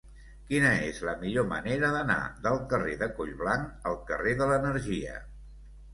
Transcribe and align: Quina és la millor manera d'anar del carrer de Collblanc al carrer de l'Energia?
Quina 0.45 0.69
és 0.85 1.01
la 1.09 1.13
millor 1.25 1.45
manera 1.51 1.91
d'anar 1.97 2.17
del 2.47 2.57
carrer 2.73 2.97
de 3.03 3.11
Collblanc 3.19 3.87
al 3.91 4.03
carrer 4.11 4.37
de 4.41 4.49
l'Energia? 4.53 5.21